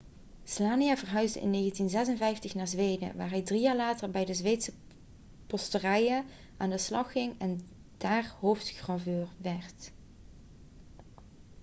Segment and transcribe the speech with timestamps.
[0.45, 4.71] słania verhuisde in 1956 naar zweden waar hij drie jaar later bij de zweedse
[5.47, 6.25] posterijen
[6.57, 7.61] aan de slag ging en
[7.97, 9.91] daar hoofdgraveur werd